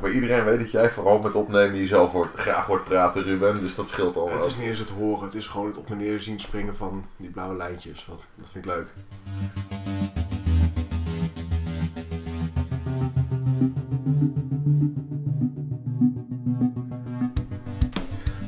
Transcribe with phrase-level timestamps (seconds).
[0.00, 3.60] Maar iedereen weet dat jij vooral met opnemen jezelf hoort, graag hoort praten, Ruben.
[3.60, 5.90] Dus dat scheelt al Het is niet eens het horen, het is gewoon het op
[5.90, 8.06] en neer zien springen van die blauwe lijntjes.
[8.06, 8.88] Wat, dat vind ik leuk.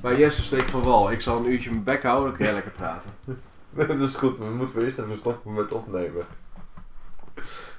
[0.03, 1.13] Maar Jesse steekt van wal.
[1.13, 3.11] Ik zal een uurtje mijn bek houden, dan kun jij lekker praten.
[3.99, 6.27] dat is goed, we moeten eerst even stoppen met opnemen.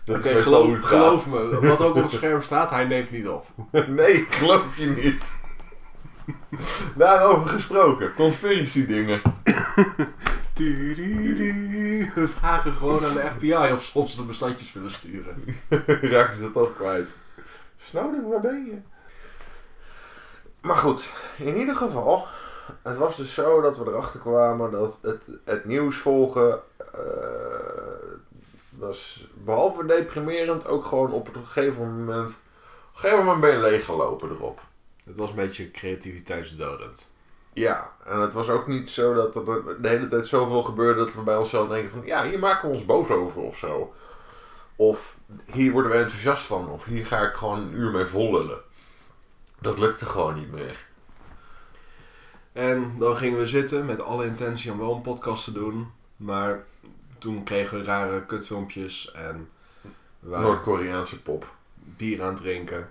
[0.10, 1.68] Oké, geloof, geloof me.
[1.68, 3.46] Wat ook op het scherm staat, hij neemt niet op.
[3.88, 5.38] Nee, geloof je niet.
[6.96, 9.22] Daarover gesproken, conspiracy dingen.
[12.16, 15.44] We vragen gewoon aan de FBI of ze ons de bestandjes willen sturen.
[16.12, 17.16] Raken ze toch kwijt.
[17.78, 18.78] Snowden, waar ben je?
[20.62, 22.28] Maar goed, in ieder geval.
[22.82, 27.89] Het was dus zo dat we erachter kwamen dat het, het nieuws volgen eh,
[28.80, 32.30] was behalve deprimerend ook gewoon op een gegeven moment.
[32.30, 34.62] Op een gegeven moment ben je leeggelopen erop.
[35.04, 37.12] Het was een beetje creativiteitsdodend.
[37.54, 39.46] Ja, en het was ook niet zo dat er
[39.82, 42.76] de hele tijd zoveel gebeurde dat we bij onszelf denken van ja, hier maken we
[42.76, 43.94] ons boos over of zo.
[44.76, 46.70] Of hier worden we enthousiast van.
[46.70, 48.60] Of hier ga ik gewoon een uur mee vollullen.
[49.62, 50.88] Dat lukte gewoon niet meer.
[52.52, 55.92] En dan gingen we zitten met alle intentie om wel een podcast te doen.
[56.16, 56.66] Maar
[57.20, 59.50] toen kregen we rare kutfilmpjes en
[60.20, 61.46] Noord-Koreaanse pop.
[61.76, 62.90] bier aan het drinken.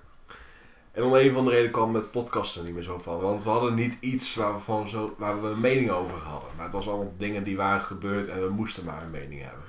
[0.92, 3.20] En om een van de reden kwam het podcasten niet meer zo van.
[3.20, 6.50] Want we hadden niet iets waar we, van zo, waar we een mening over hadden.
[6.56, 9.62] Maar het was allemaal dingen die waren gebeurd en we moesten maar een mening hebben.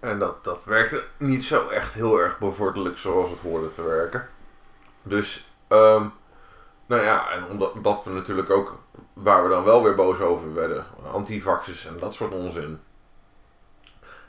[0.00, 4.28] En dat, dat werkte niet zo echt heel erg bevorderlijk zoals het hoorde te werken.
[5.02, 6.06] Dus, ehm,
[6.86, 8.78] nou ja, en omdat dat we natuurlijk ook,
[9.12, 12.80] waar we dan wel weer boos over werden, antivaxers en dat soort onzin.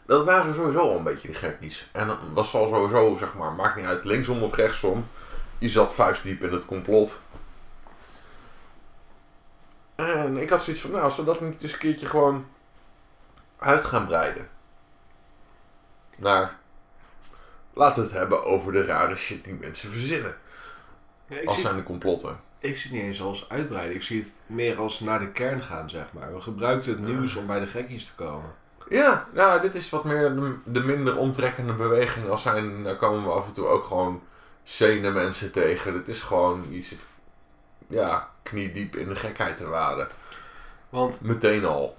[0.06, 1.90] Dat waren sowieso al een beetje de gekkies.
[1.92, 5.08] En dat was al sowieso, zeg maar, maakt niet uit, linksom of rechtsom.
[5.58, 7.22] Je zat vuistdiep in het complot.
[9.96, 12.46] En ik had zoiets van, nou, als we dat niet eens een keertje gewoon
[13.60, 14.50] uit gaan breiden.
[16.18, 16.58] Naar,
[17.74, 20.38] laten we het hebben over de rare shit die mensen verzinnen.
[21.28, 22.40] Ja, Als zijn de complotten.
[22.60, 23.96] ik zie het niet eens als uitbreiden.
[23.96, 26.34] Ik zie het meer als naar de kern gaan, zeg maar.
[26.34, 28.54] We gebruikten het nieuws om bij de gekkies te komen.
[28.90, 32.30] Ja, nou, dit is wat meer de, de minder omtrekkende beweging.
[32.30, 34.22] Als zijn, daar komen we af en toe ook gewoon
[34.64, 35.94] sene mensen tegen.
[35.94, 37.00] Het is gewoon, je zit,
[37.88, 40.08] ja, kniediep in de gekheid te waden.
[40.90, 41.98] Want Meteen al.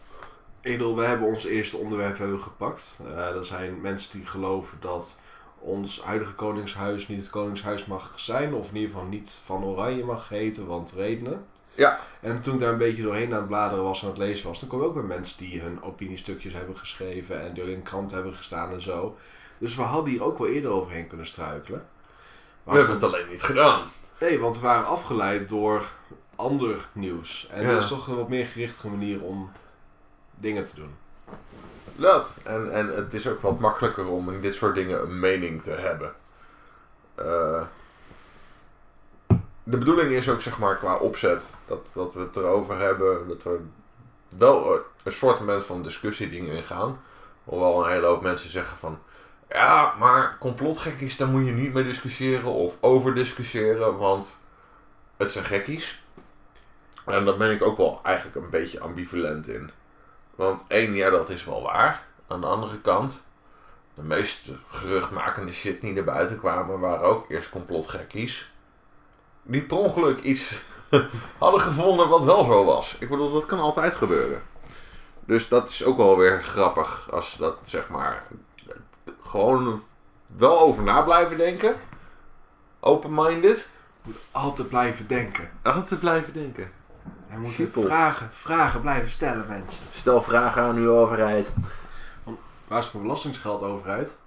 [0.60, 3.00] Edel, we hebben ons eerste onderwerp hebben gepakt.
[3.06, 5.20] Eh er zijn mensen die geloven dat
[5.58, 8.54] ons huidige koningshuis niet het koningshuis mag zijn.
[8.54, 11.46] Of in ieder geval niet van oranje mag heten, want redenen.
[11.76, 11.98] Ja.
[12.20, 14.48] En toen ik daar een beetje doorheen aan het bladeren was en aan het lezen
[14.48, 17.82] was, dan kom je ook bij mensen die hun opiniestukjes hebben geschreven en door in
[17.82, 19.16] krant hebben gestaan en zo.
[19.58, 21.86] Dus we hadden hier ook wel eerder overheen kunnen struikelen.
[22.62, 23.88] We hebben het alleen niet gedaan.
[24.20, 25.90] Nee, want we waren afgeleid door
[26.36, 27.48] ander nieuws.
[27.50, 27.72] En Ja.
[27.72, 29.50] dat is toch een wat meer gerichte manier om
[30.36, 30.94] dingen te doen.
[31.96, 32.36] Dat.
[32.44, 35.70] En, en het is ook wat makkelijker om in dit soort dingen een mening te
[35.70, 36.14] hebben.
[37.14, 37.62] Eh,
[39.68, 43.44] de bedoeling is ook, zeg maar, qua opzet, dat, dat we het erover hebben, dat
[43.44, 43.60] er
[44.28, 47.00] wel een soort van discussie dingen in gaan.
[47.44, 48.98] Hoewel een hele hoop mensen zeggen van,
[49.48, 54.40] ja, maar complotgekkies, daar moet je niet mee discussiëren of over discussiëren, want
[55.16, 56.02] het zijn gekkies.
[57.04, 59.70] En daar ben ik ook wel eigenlijk een beetje ambivalent in.
[60.34, 62.06] Want één, ja, dat is wel waar.
[62.26, 63.26] Aan de andere kant,
[63.94, 68.54] de meest geruchtmakende shit die naar buiten kwamen, waren ook eerst complotgekkies.
[69.46, 70.60] Die per ongeluk iets
[71.38, 72.96] hadden gevonden wat wel zo was.
[72.98, 74.42] Ik bedoel, dat kan altijd gebeuren.
[75.26, 78.26] Dus dat is ook wel weer grappig als dat, zeg maar,
[79.22, 79.82] gewoon
[80.26, 81.74] wel over na blijven denken.
[82.80, 83.68] Open-minded.
[84.32, 85.50] Altijd blijven denken.
[85.62, 86.70] Altijd blijven denken.
[87.26, 87.82] Hij moet Simpel.
[87.82, 89.80] vragen, vragen blijven stellen, mensen.
[89.92, 91.50] Stel vragen aan uw overheid.
[92.68, 94.18] Waar is mijn belastingsgeld overheid?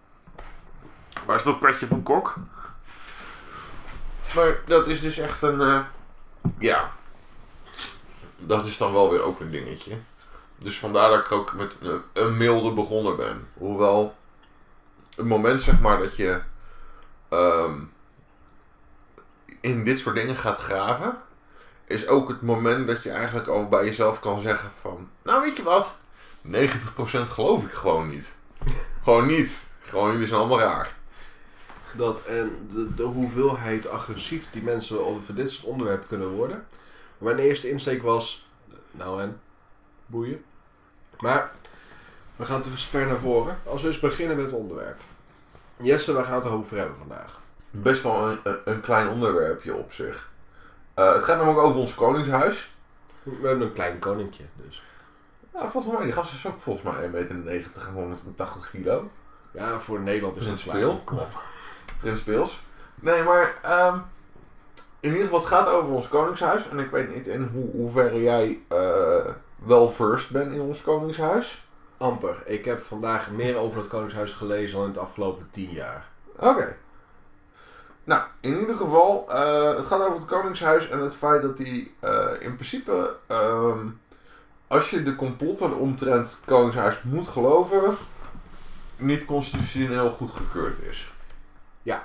[1.25, 2.35] Waar is dat petje van kok?
[4.35, 5.61] Maar dat is dus echt een.
[5.61, 5.79] eh,
[6.59, 6.91] ja.
[8.37, 9.97] Dat is dan wel weer ook een dingetje.
[10.57, 13.47] Dus vandaar dat ik ook met een, een milde begonnen ben.
[13.53, 14.15] Hoewel.
[15.15, 16.41] Het moment zeg maar dat je.
[17.29, 17.79] ehm,
[19.61, 21.17] in dit soort dingen gaat graven.
[21.85, 25.09] Is ook het moment dat je eigenlijk al bij jezelf kan zeggen van.
[25.21, 25.97] Nou weet je wat?
[26.41, 26.49] 90%
[27.29, 28.37] geloof ik gewoon niet.
[29.03, 29.63] gewoon niet.
[29.81, 30.97] Gewoon jullie zijn allemaal raar.
[31.91, 36.65] Dat en de, de hoeveelheid agressief die mensen over dit soort onderwerpen kunnen worden.
[37.17, 38.47] Mijn eerste insteek was,
[38.91, 39.41] nou en,
[40.05, 40.43] boeien.
[41.19, 41.51] Maar,
[42.35, 43.57] we gaan te ver naar voren.
[43.63, 44.99] Als we eens beginnen met het onderwerp.
[45.77, 47.41] Jesse, waar gaan we het over hebben vandaag?
[47.71, 50.31] Best wel een, een, klein onderwerpje op zich.
[50.93, 52.73] Eh, het gaat namelijk over ons koningshuis.
[53.23, 54.83] We hebben een klein koninkje, dus.
[55.53, 59.09] Ja, volgens mij, die gast is ook volgens mij 1,90 meter en 180 kilo.
[59.51, 60.57] Ja, voor Nederland is klein.
[60.57, 61.01] Speel.
[61.05, 61.41] Kom op.
[62.03, 62.63] Speels.
[62.95, 63.97] Nee, maar ehm,
[64.99, 66.69] in ieder geval, het gaat over ons koningshuis.
[66.69, 71.67] En ik weet niet in hoe, hoeverre jij eh, wel first bent in ons koningshuis.
[71.99, 72.43] Amper.
[72.45, 76.07] Ik heb vandaag meer over het Koningshuis gelezen dan in het afgelopen tien jaar.
[76.35, 76.75] Oké.
[78.03, 81.95] Nou, in ieder geval, eh, het gaat over het Koningshuis en het feit dat die
[81.99, 83.87] eh, in principe, ehm,
[84.67, 87.97] als je de complotten omtrent het Koningshuis moet geloven,
[88.95, 91.13] niet constitutioneel goedgekeurd is.
[91.89, 92.01] Ja.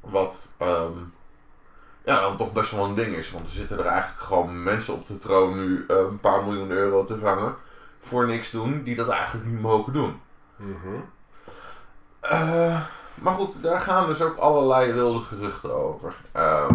[0.00, 0.92] Wat, ehm,
[2.04, 4.94] ja, dan toch best wel een ding is, want er zitten er eigenlijk gewoon mensen
[4.94, 7.54] op de troon nu eh, een paar miljoen euro te vangen
[8.00, 10.20] voor niks doen, die dat eigenlijk niet mogen doen.
[10.56, 10.94] Mhm.
[12.20, 12.80] Eh,
[13.14, 16.14] maar goed, daar gaan dus ook allerlei wilde geruchten over.
[16.32, 16.74] Ehm,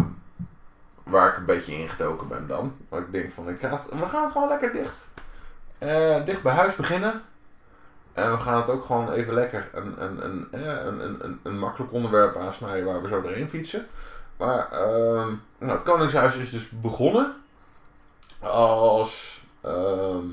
[1.02, 2.76] waar ik een beetje ingedoken ben dan.
[2.88, 5.08] Maar ik denk van, ik ga het- we gaan het gewoon lekker dicht.
[5.78, 7.22] eh, dicht bij huis beginnen.
[8.18, 11.92] En we gaan het ook gewoon even lekker een, een, een, een, een, een, makkelijk
[11.92, 13.86] onderwerp aansnijden waar we zo doorheen fietsen.
[14.36, 17.34] Maar ehm, nou, het Koningshuis is dus begonnen
[18.40, 20.26] als ehm,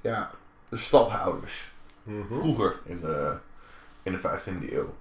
[0.00, 0.30] ja,
[0.68, 1.72] de stadhouders
[2.04, 2.40] Mhm.
[2.40, 3.36] vroeger in de,
[4.02, 4.94] in de 15e eeuw.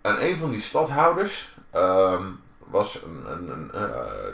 [0.00, 2.26] En een van die stadhouders ehm,
[2.58, 4.32] was een, een, een eh,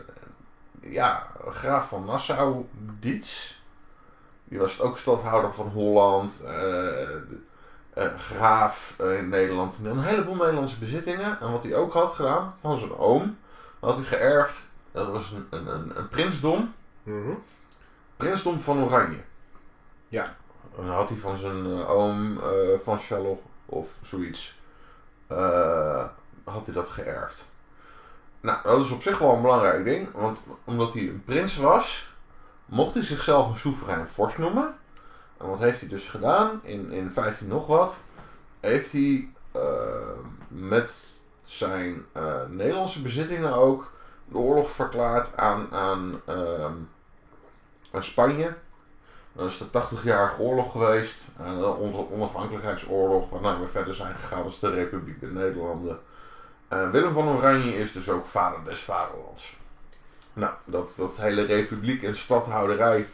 [0.81, 2.67] ja, graaf van Nassau,
[3.01, 3.57] Dietz.
[4.49, 7.15] Die was ook stadhouder van Holland, eh,
[7.93, 9.79] eh, graaf eh, in Nederland.
[9.79, 11.41] En een heleboel Nederlandse bezittingen.
[11.41, 13.39] En wat hij ook had gedaan van zijn oom,
[13.81, 14.71] had hij geërfd.
[14.93, 16.75] Dat was een, een, een, een prinsdom.
[17.03, 17.33] Mhm.
[18.17, 19.21] Prinsdom van Oranje.
[20.09, 20.25] Ja.
[20.77, 22.39] En dan had hij van zijn oom
[22.83, 24.59] van Charlotte of zoiets.
[26.45, 27.47] had hij dat geërfd.
[28.41, 30.13] Nou, dat is op zich wel een belangrijk ding.
[30.13, 32.17] Want omdat hij een prins was,
[32.69, 34.75] mocht hij zichzelf een soeverein vorst noemen.
[35.37, 36.61] En wat heeft hij dus gedaan?
[36.63, 38.03] In, in 15 nog wat.
[38.61, 39.61] Heeft hij eh,
[40.49, 43.93] met zijn eh, Nederlandse bezittingen ook
[44.25, 46.73] de oorlog verklaard aan, aan, ehm,
[47.91, 48.55] aan Spanje.
[49.33, 51.29] Dat is de 80-jarige oorlog geweest.
[51.37, 55.99] eh, onze onafhankelijkheidsoorlog, waarna we verder zijn gegaan als de Republiek der Nederlanden.
[56.69, 59.57] En Willem van Oranje is dus ook vader des vaderlands.
[60.39, 63.07] Nou, dat, dat hele republiek en stadhouderij,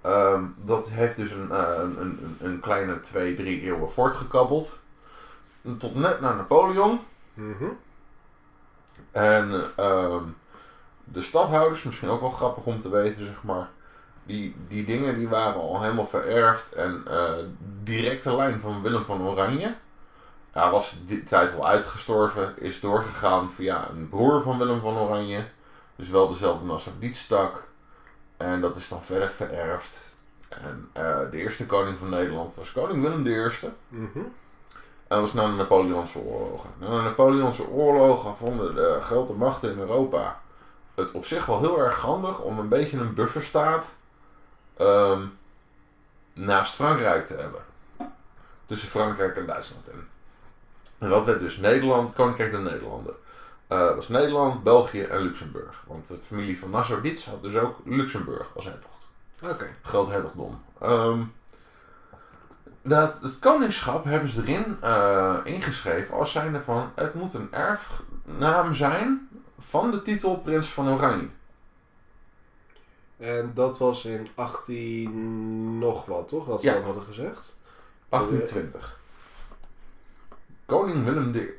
[0.00, 4.78] ehm, dat heeft dus een, eh, een, een, een kleine twee, drie eeuwen voortgekabbeld.
[5.78, 7.00] Tot net naar Napoleon.
[7.34, 7.64] Mhm.
[9.10, 10.22] En ehm,
[11.04, 13.68] de stadhouders, misschien ook wel grappig om te weten, zeg maar.
[14.24, 16.72] Die, die dingen die waren al helemaal vererfd.
[16.72, 17.44] En eh
[17.82, 19.74] directe lijn van Willem van Oranje.
[20.54, 22.54] Ja, was die tijd al uitgestorven.
[22.58, 25.44] Is doorgegaan via een broer van Willem van Oranje.
[25.96, 27.68] Dus wel dezelfde Nassau-Dietstak.
[28.36, 30.16] En dat is dan verder vererfd.
[30.48, 33.50] En eh, de eerste koning van Nederland was koning Willem I.
[33.88, 34.18] Mhm.
[35.08, 36.70] En dat was na de Napoleonse oorlogen.
[36.78, 40.40] Na de Napoleonse oorlogen vonden de grote machten in Europa
[40.94, 43.94] het op zich wel heel erg handig om een beetje een bufferstaat
[44.76, 45.22] ehm,
[46.32, 47.60] naast Frankrijk te hebben.
[48.66, 50.08] Tussen Frankrijk en Duitsland in.
[50.98, 53.14] En dat werd dus Nederland, Koninkrijk der Nederlanden.
[53.66, 55.84] Eh, dat was Nederland, België en Luxemburg.
[55.86, 59.08] Want de familie van Nassau-Dietz had dus ook Luxemburg als hertocht
[59.42, 59.74] Oké.
[59.82, 60.62] groot hertogdom.
[60.80, 61.22] Ehm,
[62.82, 68.72] dat, het koningschap hebben ze erin eh, ingeschreven als zijnde van het moet een erfnaam
[68.72, 71.28] zijn van de titel Prins van Oranje.
[73.16, 76.46] En dat was in 18 nog wat, toch?
[76.46, 76.74] Dat ze Ja.
[76.74, 77.58] dat hadden gezegd.
[78.08, 78.98] 1820.
[80.66, 81.58] Koning Willem de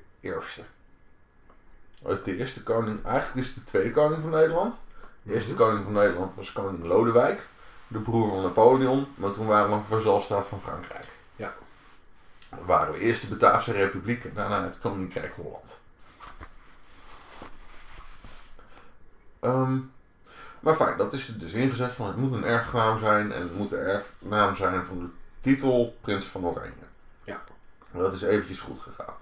[2.07, 4.79] De eerste koning, eigenlijk is het de tweede koning van Nederland.
[5.23, 5.61] De eerste Mhm.
[5.61, 7.47] koning van Nederland was koning Lodewijk,
[7.87, 11.07] de broer van Napoleon, maar toen waren we een vazalstaat van Frankrijk.
[11.35, 11.53] Ja.
[12.49, 15.81] Dan waren we eerst de Bataafse Republiek en daarna het Koninkrijk Holland.
[19.39, 19.77] Ehm,
[20.59, 23.55] maar fijn, dat is er dus ingezet van het moet een erfgenaam zijn en het
[23.57, 25.07] moet de erfnaam zijn van de
[25.41, 26.71] titel Prins van Oranje.
[27.23, 27.43] Ja.
[27.91, 29.13] En dat is eventjes goed gegaan.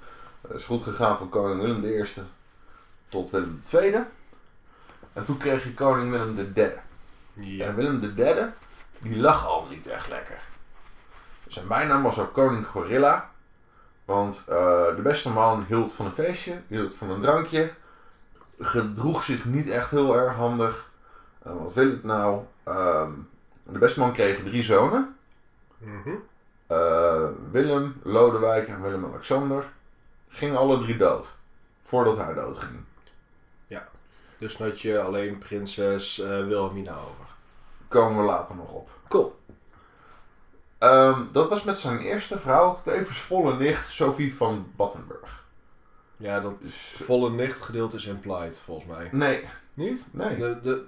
[0.42, 2.06] Het is goed gegaan van koning Willem I
[3.16, 3.96] tot Willem II.
[5.14, 6.72] En toen kreeg je koning Willem III.
[7.34, 7.66] Ja.
[7.66, 8.46] En Willem III,
[9.00, 10.40] die lag al niet echt lekker.
[11.48, 13.30] Zijn bijnaam was ook koning Gorilla.
[14.06, 17.74] Want eh, de beste man hield van een feestje, hield van een drankje.
[18.60, 20.90] Gedroeg zich niet echt heel erg handig.
[21.44, 22.44] En wat wil het nou?
[22.64, 23.12] Ehm,
[23.64, 25.16] de beste man kreeg drie zonen.
[25.78, 26.16] Mhm.
[26.68, 29.66] Eh, Willem, Lodewijk en Willem-Alexander.
[30.30, 31.36] Gingen alle drie dood.
[31.84, 32.84] Voordat hij doodging.
[34.54, 37.26] Dus je alleen prinses eh, Wilhelmina over.
[37.88, 38.90] Komen we later nog op.
[39.08, 39.40] Cool.
[40.78, 45.44] Ehm, dat was met zijn eerste vrouw, tevens volle nicht, Sophie van Battenburg.
[46.18, 49.10] Ja, dat Dus- volle nicht gedeelte is implied, volgens mij.
[49.12, 50.08] Nee, Niet?
[50.12, 50.38] nee.
[50.38, 50.86] De, de,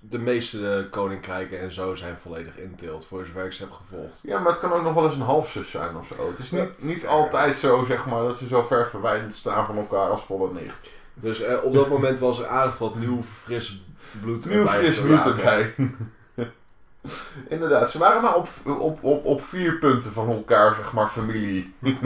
[0.00, 4.20] de meeste eh, koninkrijken en zo zijn volledig inteeld, voor zover ik ze heb gevolgd.
[4.22, 6.28] Ja, maar het kan ook nog wel eens een halfzus zijn of zo.
[6.30, 9.76] Het is niet, niet altijd zo, zeg maar, dat ze zo ver verwijderd staan van
[9.76, 10.88] elkaar als volle nicht.
[11.14, 13.82] Dus eh, op dat moment was er aardig wat nieuw fris
[14.20, 15.74] bloed Nieuw erbij fris bloed erbij.
[17.48, 21.74] Inderdaad, ze waren maar op, op, op, op vier punten van elkaar, zeg maar, familie.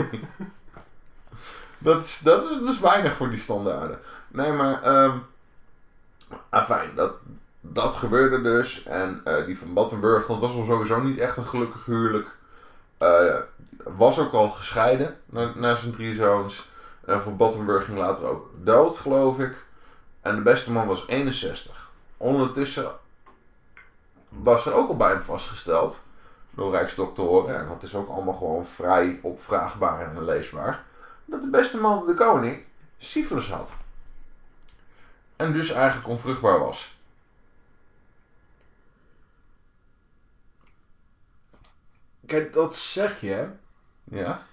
[1.79, 3.99] dat, is, dat, is, is weinig voor die standaarden.
[4.29, 5.17] Nee, maar, ehm
[6.49, 7.13] afijn, dat,
[7.61, 8.83] dat gebeurde dus.
[8.83, 12.37] En eh, die van Battenburg, dat was al sowieso niet echt een gelukkig huwelijk.
[12.99, 13.37] Eh,
[13.85, 16.71] was ook al gescheiden na, na zijn drie zoons.
[17.09, 19.65] En van Battenburg ging later ook dood, geloof ik.
[20.21, 21.91] En de beste man was 61.
[22.17, 22.93] Ondertussen
[24.29, 26.05] was er ook al bij hem vastgesteld
[26.51, 30.85] door Rijksdoktoren, en dat is ook allemaal gewoon vrij opvraagbaar en leesbaar,
[31.25, 32.65] dat de beste man, de koning,
[32.99, 33.77] syfilis had.
[35.37, 36.99] En dus eigenlijk onvruchtbaar was.
[42.27, 43.49] Kijk, dat zeg je, hè?
[44.05, 44.47] Ja?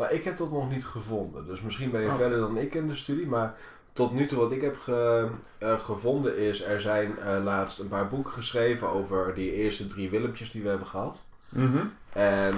[0.00, 1.46] Maar ik heb dat nog niet gevonden.
[1.46, 2.16] Dus misschien ben je Oh.
[2.16, 3.54] verder dan ik in de studie, maar
[3.92, 5.28] tot nu toe wat ik heb ge-
[5.58, 10.10] eh, gevonden is, er zijn eh, laatst een paar boeken geschreven over die eerste drie
[10.10, 11.28] Willempjes die we hebben gehad.
[11.48, 11.84] Mhm.
[12.12, 12.54] En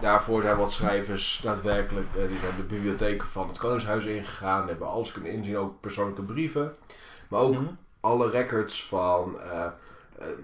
[0.00, 4.88] daarvoor zijn wat schrijvers daadwerkelijk, eh, die zijn de bibliotheken van het Koningshuis ingegaan, hebben
[4.88, 6.74] alles kunnen inzien, ook persoonlijke brieven.
[7.28, 7.64] Maar ook Mhm.
[8.00, 9.36] alle records van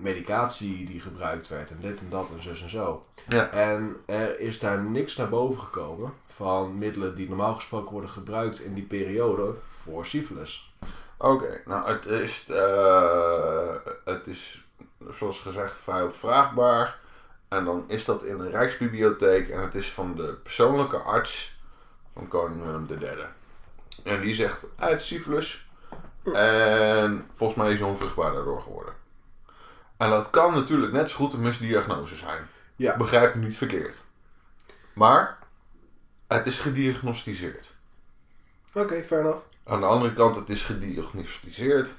[0.00, 3.04] medicatie die gebruikt werd en dit en dat en zus en zo.
[3.28, 3.50] Ja.
[3.50, 8.60] En er is daar niks naar boven gekomen van middelen die normaal gesproken worden gebruikt
[8.60, 10.74] in die periode voor syphilis.
[11.18, 14.64] Oké, nou het is, eh, het is
[15.10, 16.98] zoals gezegd vrij opvraagbaar.
[17.48, 21.58] En dan is dat in een Rijksbibliotheek en het is van de persoonlijke arts
[22.14, 23.24] van koning Willem III.
[24.04, 25.68] En die zegt, hij heeft syphilis.
[26.32, 28.94] En volgens mij is hij onvruchtbaar daardoor geworden.
[29.96, 32.48] En dat kan natuurlijk net zo goed een misdiagnose zijn.
[32.76, 32.96] Ja.
[32.96, 34.04] Begrijp me niet verkeerd.
[34.92, 35.39] Maar
[36.36, 37.76] het is gediagnosticeerd.
[38.72, 39.44] Oké, fair enough.
[39.64, 41.94] Aan de andere kant, het is gediagnosticeerd.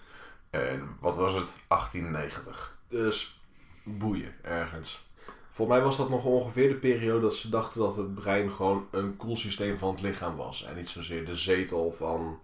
[0.50, 1.54] En wat was het?
[1.68, 2.78] 1890.
[2.88, 3.42] Dus
[3.84, 5.10] boeien ergens.
[5.52, 8.88] Volgens mij was dat nog ongeveer de periode dat ze dachten dat het brein gewoon
[8.92, 10.64] een koelsysteem van het lichaam was.
[10.64, 12.40] En niet zozeer de zetel van,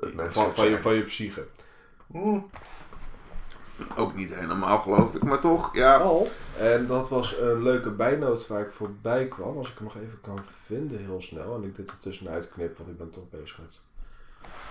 [0.00, 1.46] Het van, van, je, van je psyche.
[2.06, 2.50] Hmm.
[3.96, 5.96] Ook niet helemaal, geloof ik, maar toch, ja.
[5.96, 6.28] Al.
[6.58, 9.58] En dat was een leuke bijnoot waar ik voorbij kwam.
[9.58, 11.54] Als ik hem nog even kan vinden heel snel.
[11.54, 13.82] En ik dit er tussenuit knip, want ik ben toch bezig met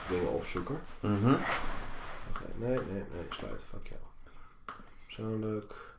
[0.10, 0.80] dingen opzoeken.
[1.00, 1.34] Mhm.
[2.30, 3.64] Oké, nee, nee, nee, sluit.
[3.70, 4.02] Fuck jou.
[5.06, 5.92] Persoonlijk.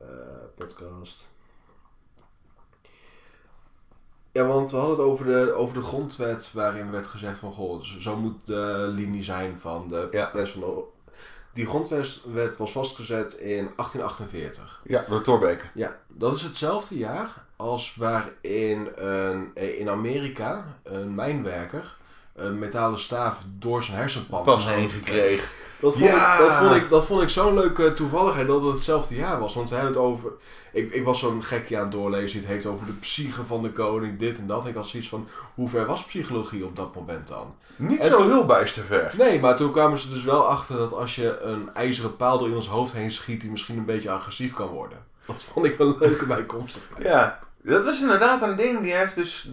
[0.00, 0.06] Eh,
[0.56, 1.32] podcast.
[4.32, 7.82] Ja, want we hadden het over de, over de grondwet waarin werd gezegd van goh,
[7.82, 10.30] zo zo moet de linie zijn van de Ja.
[11.54, 14.80] Die grondwet was vastgezet in 1848.
[14.84, 15.64] Ja, door Thorbeke.
[15.74, 21.96] Ja, dat is hetzelfde jaar als waarin een, eh, in Amerika een mijnwerker
[22.34, 25.48] een metalen staaf door zijn hersenpan heen gekregen.
[25.80, 26.32] Dat vond, Ja!
[26.34, 29.54] ik, dat vond ik, dat vond ik zo'n leuke toevalligheid dat het hetzelfde jaar was.
[29.54, 30.30] Want hij had het over.
[30.72, 32.30] Ik, ik was zo'n gekje aan het doorlezen.
[32.30, 34.66] die Het heeft over de psyche van de koning, dit en dat.
[34.66, 37.54] Ik had zoiets van: hoe ver was psychologie op dat moment dan?
[37.76, 39.14] Niet En zo toen- heel bijster ver.
[39.18, 42.46] Nee, maar toen kwamen ze dus wel achter dat als je een ijzeren paal door
[42.46, 44.98] iemands hoofd heen schiet, die misschien een beetje agressief kan worden.
[45.26, 46.78] Dat vond ik wel een leuke bijkomst.
[47.02, 47.38] Ja,
[47.72, 48.80] dat was inderdaad een ding.
[48.82, 49.50] Die heeft dus.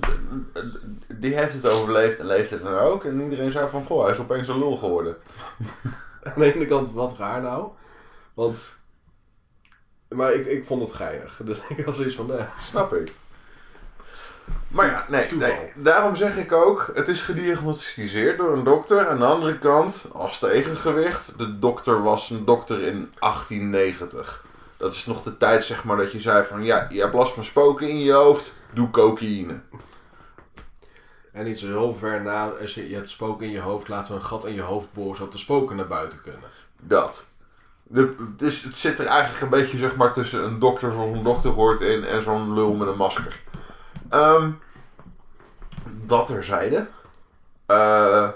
[1.08, 3.06] Die heeft het overleefd en leeft het dan ook.
[3.06, 5.18] En iedereen zei van, goh, hij is opeens een lul geworden.
[6.24, 7.70] Aan de ene kant wat raar nou.
[8.34, 8.62] Want.
[10.08, 11.42] Maar ik, ik vond het geinig.
[11.44, 12.46] Dus ik had zoiets van: nee.
[12.62, 13.12] Snap ik.
[14.68, 15.72] Maar ja, nee, nee.
[15.76, 19.08] Daarom zeg ik ook, het is gediagnosticeerd door een dokter.
[19.08, 24.46] Aan de andere kant, als tegengewicht, de dokter was een dokter in 1890.
[24.82, 27.34] Dat is nog de tijd, zeg maar, dat je zei van, ja, je hebt last
[27.34, 29.62] van spoken in je hoofd, doe cocaïne.
[31.32, 34.12] En niet zo heel ver na, als je, je hebt spoken in je hoofd, laten
[34.12, 36.50] we een gat in je hoofd boren zodat de spoken naar buiten kunnen.
[36.80, 37.26] Dat.
[37.84, 41.24] De, dus het zit er eigenlijk een beetje, zeg maar, tussen een dokter zoals een
[41.24, 43.42] dokter hoort in en zo'n lul met een masker.
[44.10, 44.52] Ehm,
[46.06, 46.88] dat terzijde.
[47.66, 48.30] Eh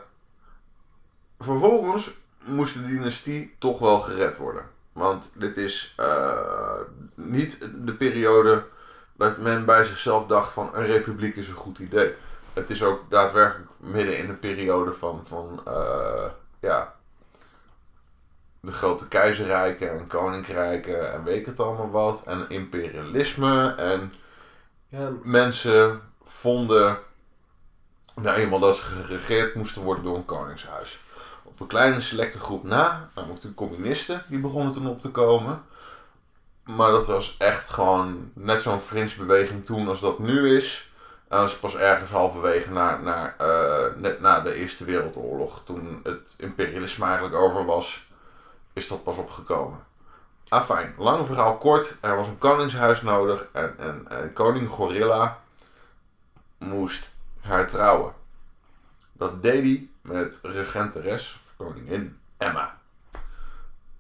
[1.40, 4.74] vervolgens moest de dynastie toch wel gered worden.
[4.96, 6.80] Want dit is eh,
[7.16, 8.66] niet de periode
[9.14, 12.14] dat men bij zichzelf dacht van een republiek is een goed idee.
[12.54, 16.26] het is ook daadwerkelijk midden in de periode van, van eh,
[16.60, 16.96] ja,
[18.60, 22.24] de grote keizerrijken en koninkrijken en weet ik het allemaal wat.
[22.26, 24.14] En imperialisme en
[24.90, 26.98] Ja, mensen vonden
[28.16, 31.00] nou eenmaal dat ze geregeerd moesten worden door een koningshuis.
[31.56, 35.64] Op een kleine selecte groep na, namelijk de communisten, die begonnen toen op te komen.
[36.64, 40.92] Maar dat was echt gewoon net zo'n vriendsbeweging toen als dat nu is.
[41.28, 46.00] En dat is pas ergens halverwege naar, naar, eh, net na de Eerste Wereldoorlog, toen
[46.04, 48.10] het imperialisme eigenlijk over was,
[48.74, 49.80] is dat pas opgekomen.
[50.48, 51.98] Afijn, lang verhaal kort.
[52.02, 55.40] Er was een koningshuis nodig en, en, en koning Gorilla
[56.58, 58.14] moest haar trouwen.
[59.14, 62.78] Dat deed hij met regenteres, koningin Emma.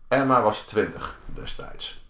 [0.07, 2.03] Emma was 20 destijds.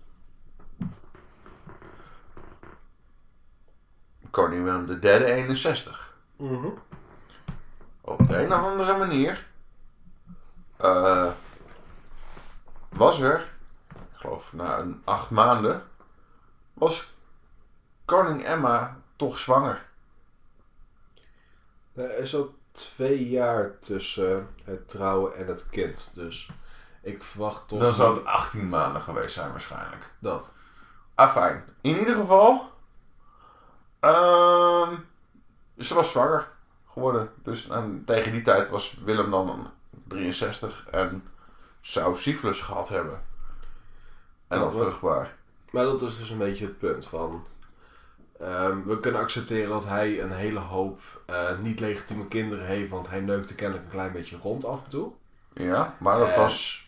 [4.32, 6.14] Koning Willem III 61.
[6.36, 6.68] mhm.
[8.02, 9.48] Op de een of andere manier
[10.78, 11.32] eh,
[12.90, 13.54] was er,
[13.90, 15.84] ik geloof na een acht maanden,
[16.74, 17.14] was
[18.06, 19.86] koning Emma toch zwanger.
[21.94, 26.12] Er is ook twee jaar tussen het trouwen en het kind.
[26.16, 26.50] Dus
[27.02, 30.12] ik verwacht toch Dan zou het 18 maanden geweest zijn waarschijnlijk.
[30.20, 30.54] dat.
[31.16, 31.64] Afijn.
[31.82, 32.72] In ieder geval,
[34.00, 34.96] ehm,
[35.78, 36.48] ze was zwanger
[36.92, 37.32] geworden.
[37.44, 39.72] Dus en tegen die tijd was Willem dan
[40.08, 41.28] 63 en
[41.82, 43.24] zou syphilis gehad hebben.
[44.48, 45.36] En wat- vruchtbaar.
[45.72, 47.46] Maar dat is dus een beetje het punt van...
[48.40, 53.20] ehm, we kunnen accepteren dat hij een hele hoop eh, niet-legitieme kinderen heeft, want hij
[53.20, 55.12] neukte kennelijk een klein beetje rond af en toe.
[55.54, 56.86] Ja, maar dat was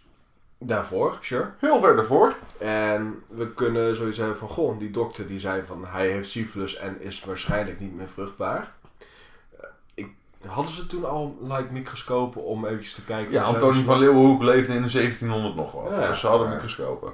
[0.59, 1.51] Daarvoor, sure.
[1.59, 2.35] heel ver ervoor.
[2.59, 6.75] En we kunnen zoiets hebben van, goh, die dokter die zei van hij heeft syphilis
[6.75, 8.71] en is waarschijnlijk niet meer vruchtbaar.
[9.59, 10.07] Eh, Ik,
[10.45, 13.33] hadden ze toen al like, microscopen om eventjes te kijken?
[13.33, 15.95] Ja, Antonie van Leeuwenhoek leefde in de 1700 nog wat.
[15.95, 17.13] Ja, dus ze hadden microscopen.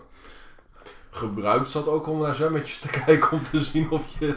[1.14, 4.36] Gebruikt zat ook om naar zwemmetjes te kijken om te zien of je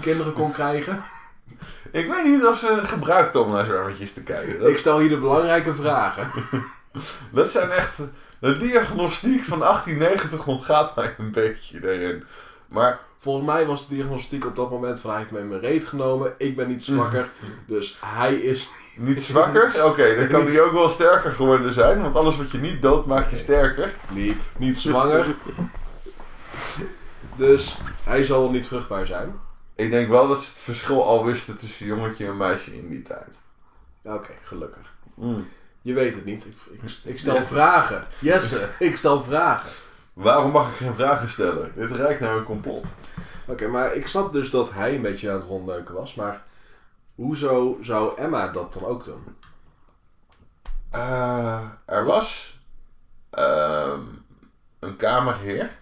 [0.00, 1.04] kinderen kon krijgen?
[1.92, 4.68] Ik weet niet of ze gebruikten om naar zwemmetjes te kijken.
[4.68, 6.30] Ik stel hier de belangrijke vragen.
[7.32, 7.96] dat zijn echt...
[8.40, 12.24] De diagnostiek van 1890 ontgaat mij een beetje erin.
[12.68, 15.60] Maar Volgens mij was de diagnostiek op dat moment van hij heeft me in mijn
[15.60, 17.28] reet genomen, ik ben niet zwakker,
[17.66, 19.84] dus hij is niet zwakker?
[19.84, 22.02] Oké, dan kan die ook wel sterker geworden zijn.
[22.02, 23.94] Want alles wat je niet doodt maakt je sterker.
[24.12, 25.26] liep, niet zwanger.
[27.36, 29.34] Dus hij zal niet vruchtbaar zijn.
[29.74, 33.02] Ik denk wel dat ze het verschil al wisten tussen jongetje en meisje in die
[33.02, 33.40] tijd.
[34.02, 34.94] Oké, gelukkig.
[35.14, 35.48] Mm.
[35.82, 36.46] Je weet het niet.
[36.46, 37.44] Ik, ik, ik stel Ja.
[37.44, 38.04] vragen.
[38.18, 39.70] Jesse, ik stel vragen.
[40.12, 41.72] Waarom mag ik geen vragen stellen?
[41.74, 42.94] Dit rijdt naar een complot.
[43.46, 46.42] Oké, maar ik snap dus dat hij een beetje aan het rondneuken was, maar
[47.14, 49.24] hoezo zou Emma dat dan ook doen?
[50.90, 52.58] Eh, er was
[53.30, 54.00] ehm,
[54.78, 55.78] een kamerheer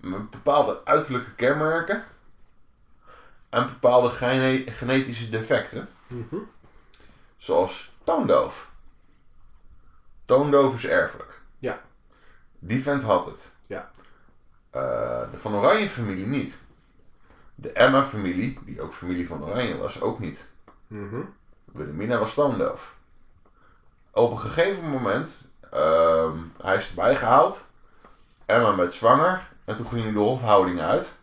[0.00, 2.04] met bepaalde uiterlijke kenmerken
[3.48, 5.88] en bepaalde gene- genetische defecten,
[7.36, 8.70] zoals toondoof.
[10.24, 11.40] Toondoof is erfelijk.
[11.58, 11.80] Ja.
[12.58, 13.56] Die vent had het.
[13.66, 13.90] Ja.
[14.70, 14.80] Eh,
[15.32, 16.62] de Van Oranje familie niet.
[17.54, 20.52] De Emma-familie, die ook familie van Oranje was, ook niet.
[20.86, 21.20] Mhm.
[21.64, 22.94] Wilhelmina was toondoof.
[24.10, 27.70] Op een gegeven moment, ehm, hij is erbij gehaald.
[28.46, 29.48] Emma met zwanger.
[29.70, 31.20] En toen ging hij de hofhouding uit.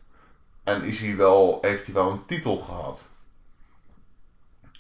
[0.64, 3.10] En is hij wel, heeft hij wel een titel gehad.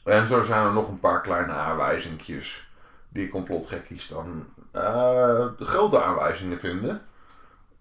[0.04, 2.70] En zo zijn er nog een paar kleine aanwijzingjes.
[3.10, 7.02] Die complotgekkies dan eh, de grote aanwijzingen vinden.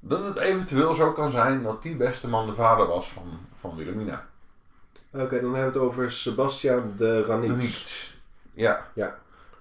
[0.00, 3.76] Dat het eventueel zo kan zijn dat die beste man de vader was van, van
[3.76, 4.26] Wilhelmina.
[5.10, 7.24] Oké, dan hebben we het over Sebastian de.
[7.24, 8.12] Ranitz.
[8.52, 8.86] Ja.
[8.94, 9.18] Ja.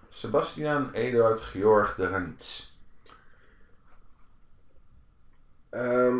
[0.09, 2.73] Sebastian Eduard Georg de Ranitz.
[5.75, 6.17] Ehm,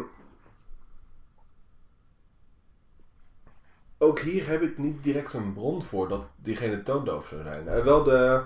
[3.98, 7.68] ook hier heb ik niet direct een bron voor dat diegene toondoof zou zijn.
[7.68, 8.44] Eh, wel de,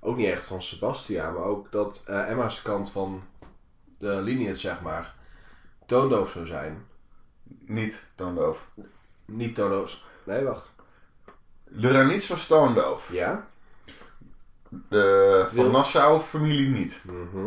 [0.00, 3.22] ook niet echt van Sebastian, maar ook dat eh, Emma's kant van
[3.98, 5.14] de lineage, zeg maar,
[5.86, 6.86] toondoof zou zijn.
[7.66, 8.70] Niet toondoof.
[9.24, 9.96] Niet toondoof.
[10.24, 10.74] Nee, wacht.
[11.64, 13.12] De Ranitz was toondoof.
[13.12, 13.48] Ja?
[14.68, 17.04] De Van Wil- Nassau familie niet.
[17.06, 17.46] Mhm.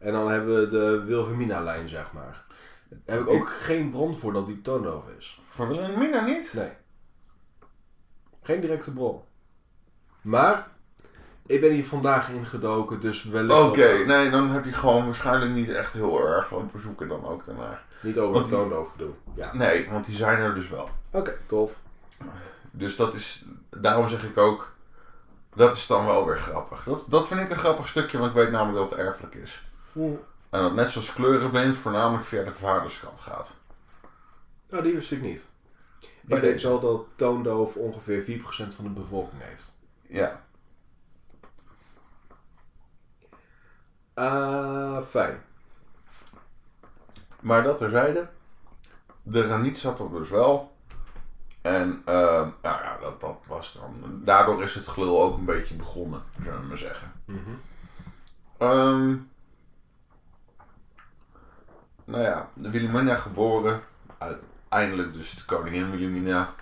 [0.00, 2.44] En dan hebben we de Wilhelmina-lijn, zeg maar.
[2.88, 5.40] Daar heb ik ook geen bron voor dat die toondoof is.
[5.48, 6.52] Voor Wilhelmina niet?
[6.54, 6.70] Nee.
[8.42, 9.20] Geen directe bron.
[10.20, 10.66] Maar,
[11.46, 13.60] ik ben hier vandaag ingedoken, dus wellicht...
[13.60, 17.24] Oké, dat- nee, dan heb je gewoon waarschijnlijk niet echt heel erg lopen zoeken dan
[17.26, 17.82] ook daarnaar.
[18.02, 19.12] Niet over het die- toondoof gedoe.
[19.34, 19.54] Ja.
[19.54, 20.88] Nee, want die zijn er dus wel.
[21.10, 21.78] Oké, tof.
[22.70, 24.72] Dus dat is, daarom zeg ik ook,
[25.54, 26.84] dat is dan wel weer grappig.
[26.84, 29.68] Dat, dat vind ik een grappig stukje, want ik weet namelijk dat het erfelijk is.
[30.50, 33.56] En dat net zoals kleurenblind voornamelijk via de vaderskant gaat.
[34.68, 35.48] Nou, die wist ik niet.
[36.20, 38.42] Bij ik weet wel dat toondoof ongeveer 4%
[38.74, 39.78] van de bevolking heeft.
[40.06, 40.42] Ja.
[44.14, 45.42] Ah, fijn.
[47.40, 48.28] Maar dat terzijde,
[49.22, 50.76] de raniet zat er dus wel.
[51.62, 54.20] En ehm, nou ja, dat, dat was dan.
[54.24, 57.12] Daardoor is het gelul ook een beetje begonnen, zullen we maar zeggen.
[58.58, 59.16] Ehm,
[62.10, 63.80] nou ja, de Wilhelmina geboren.
[64.18, 66.54] Uiteindelijk dus de koningin Wilhelmina.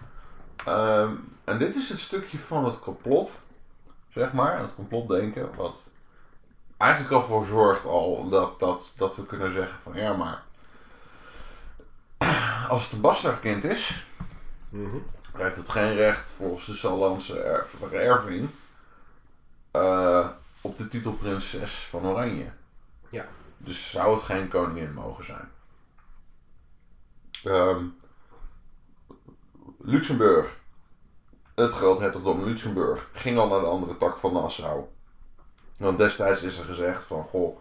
[0.64, 1.12] Ehm,
[1.44, 3.40] en dit is het stukje van het complot,
[4.08, 5.90] zeg maar, het complotdenken, wat
[6.76, 10.42] eigenlijk al voor zorgt al dat, dat, dat we kunnen zeggen van ja, maar
[12.68, 14.06] als het een bastaardkind is,
[14.70, 14.96] Mhm.
[15.36, 17.76] heeft het geen recht volgens de Sallandse erf-
[19.70, 20.28] eh,
[20.60, 22.46] op de titel prinses van Oranje.
[23.10, 23.24] Ja.
[23.58, 25.50] Dus zou het geen koningin mogen zijn.
[27.44, 27.84] Ehm,
[29.78, 30.60] Luxemburg,
[31.54, 34.84] het groothertogdom Luxemburg, ging al naar de andere tak van Nassau.
[35.76, 37.58] Want destijds is er gezegd van, goh,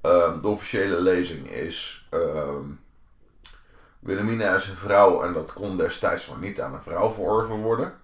[0.00, 2.06] ehm, de officiële lezing is...
[2.10, 2.70] ehm,
[3.98, 8.00] Wilhelmina is een vrouw en dat kon destijds nog niet aan een vrouw verorven worden.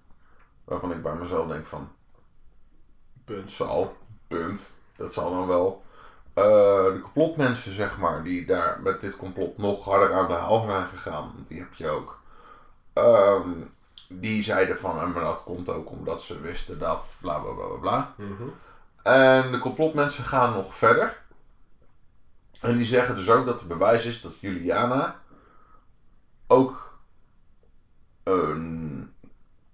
[0.65, 1.93] Waarvan ik bij mezelf denk van,
[3.25, 3.51] Punt.
[3.51, 3.97] zal,
[4.29, 5.83] punt, dat zal dan wel.
[6.35, 10.65] Eh, de complotmensen, zeg maar, die daar met dit complot nog harder aan de haal
[10.67, 12.21] zijn gegaan, die heb je ook.
[12.93, 13.51] Ehm,
[14.09, 17.67] die zeiden van, en maar dat komt ook omdat ze wisten dat, bla bla bla
[17.67, 18.15] bla bla.
[18.17, 18.43] Mhm.
[19.03, 21.23] En de complotmensen gaan nog verder.
[22.61, 25.21] En die zeggen dus ook dat er bewijs is dat Juliana
[26.47, 26.99] ook
[28.23, 29.15] een,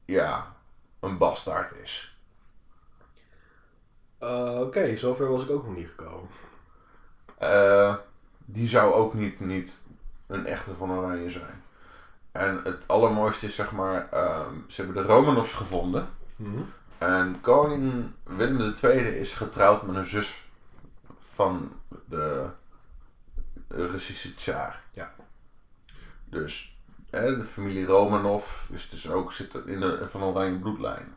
[0.04, 0.56] ja,
[1.00, 2.18] een bastaard is.
[4.22, 6.28] Uh, Oké, zover was ik ook nog niet gekomen.
[7.40, 7.94] Eh,
[8.38, 9.84] die zou ook niet, niet
[10.26, 11.62] een echte van Oranje zijn.
[12.32, 16.08] En het allermooiste is, zeg maar, ehm, ze hebben de Romanovs gevonden.
[16.36, 16.60] Mhm.
[16.98, 20.48] En koning Willem II is getrouwd met een zus
[21.34, 21.72] van
[22.04, 22.48] de
[23.68, 24.82] Russische tsaar.
[24.92, 25.14] Ja.
[26.24, 26.78] Dus
[27.10, 31.16] hè, de familie Romanov is dus ook zit in de van oranje bloedlijn.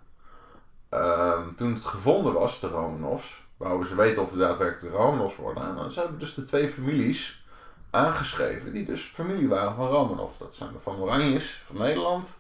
[0.90, 5.36] Ehm, toen het gevonden was, de Romanovs, wouden ze weten of het daadwerkelijk de Romanovs
[5.36, 5.64] worden.
[5.64, 7.46] En dan zijn dus de twee families
[7.90, 10.38] aangeschreven die dus familie waren van Romanov.
[10.38, 12.40] Dat zijn de van Oranjes van Nederland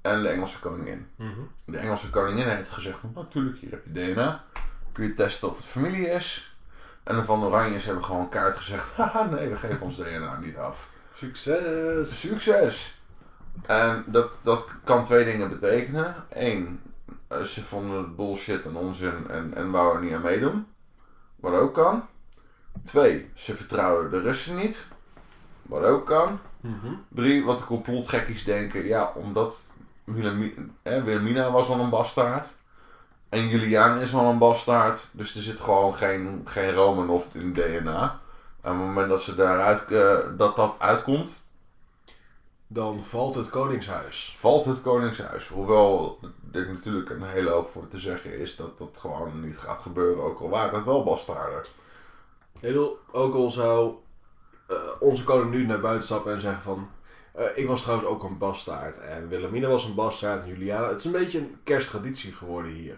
[0.00, 1.06] en de Engelse koningin.
[1.16, 1.40] Mhm.
[1.64, 4.44] De Engelse koningin heeft gezegd van natuurlijk, hier heb je DNA.
[4.92, 6.54] Kun je testen of het familie is.
[7.02, 8.92] En de Van Oranjes hebben gewoon kaart gezegd.
[8.92, 10.90] Haha, nee, we geven ons DNA niet af.
[11.14, 12.20] Succes!
[12.20, 13.00] Succes!
[13.66, 16.14] En dat, dat kan twee dingen betekenen.
[16.28, 16.80] Eén,
[17.44, 20.66] ze vonden het bullshit en onzin en, en wouden er niet aan meedoen.
[21.36, 22.06] Wat ook kan.
[22.82, 24.86] Twee, ze vertrouwen de Russen niet.
[25.62, 26.38] Wat ook kan.
[26.60, 26.94] Mhm.
[27.08, 32.50] Drie, wat de complotgekkies denken, ja, omdat Wilhelmi- eh, Wilhelmina was al een bastaard.
[33.28, 35.08] En Juliaan is al een bastaard.
[35.12, 38.20] Dus er zit gewoon geen, geen Romanov in DNA.
[38.60, 41.41] En op het moment dat, ze daaruit, eh, dat dat uitkomt,
[42.72, 44.34] Dan valt het koningshuis.
[44.38, 45.48] valt het Koningshuis.
[45.48, 46.18] Hoewel
[46.52, 50.24] er natuurlijk een hele hoop voor te zeggen is dat dat gewoon niet gaat gebeuren.
[50.24, 51.62] Ook al waren het wel bastaarden.
[52.54, 53.94] Ik bedoel, ook al zou
[54.68, 56.88] eh, onze koning nu naar buiten stappen en zeggen van...
[57.34, 58.98] eh, ik was trouwens ook een bastaard.
[59.00, 60.88] En Wilhelmina was een bastaard en Juliana.
[60.88, 62.96] Het is een beetje een kersttraditie geworden hier.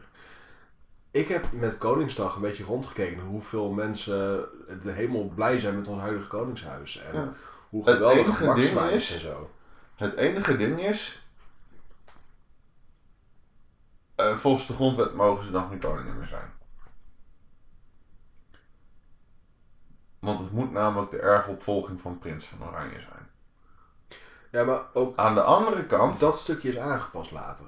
[1.11, 4.45] Ik heb met Koningsdag een beetje rondgekeken hoeveel mensen
[4.83, 7.03] de hemel blij zijn met ons huidige koningshuis.
[7.13, 7.33] En Ja.
[7.69, 9.51] hoe Het geweldig enige het ding is is- en zo.
[9.95, 11.23] Het enige ding is.
[14.15, 16.53] eh, volgens de grondwet mogen ze nog geen koningin meer zijn.
[20.19, 23.31] Want het moet namelijk de erfopvolging van Prins van Oranje zijn.
[24.51, 26.21] Ja, maar ook Aan de andere kant.
[26.21, 27.67] dat stukje is aangepast later.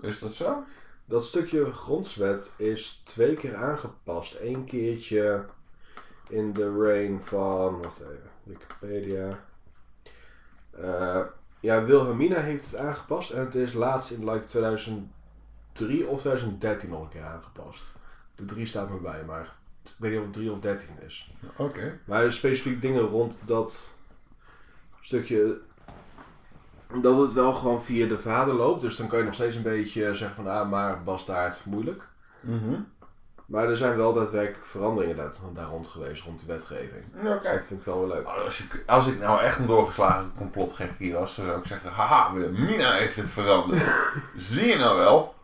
[0.00, 0.64] Is dat zo?
[1.04, 4.34] Dat stukje grondswet is twee keer aangepast.
[4.40, 5.46] Eén keertje
[6.30, 7.82] in de reign van.
[7.82, 9.28] Wacht even, Wikipedia.
[10.70, 11.20] Eh,
[11.60, 17.02] ja, Wilhelmina heeft het aangepast en het is laatst in like 2003 of 2013 nog
[17.02, 17.94] een keer aangepast.
[18.34, 21.34] De 3 staat me bij, maar ik weet niet of het 3 of 13 is.
[21.56, 21.98] Oké.
[22.04, 23.96] Maar er specifiek dingen rond dat
[25.00, 25.58] stukje.
[27.02, 28.80] Dat het wel gewoon via de vader loopt.
[28.80, 32.08] Dus dan kan je nog steeds een beetje zeggen van ah, maar bastaard moeilijk.
[32.40, 32.80] Mhm.
[33.50, 37.04] Maar er zijn wel daadwerkelijk veranderingen daar, daar rond geweest, rond die wetgeving.
[37.14, 37.56] Ja, Dus kijk.
[37.58, 38.26] dat vind ik wel weer leuk.
[38.26, 42.28] Als ik, als ik nou echt een doorgeslagen complotgekkie was, dan zou ik zeggen, haha,
[42.28, 43.96] Mina heeft het veranderd.
[44.36, 45.34] Zie je nou wel?